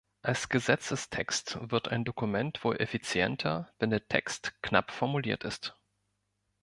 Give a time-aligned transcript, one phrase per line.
[0.23, 5.77] Als Gesetzestext wird ein Dokument wohl effizienter, wenn der Text knapp formuliert ist.